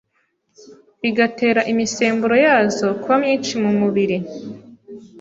[1.01, 4.17] bigatera imisemburo yazo kuba myinshi mu mubiri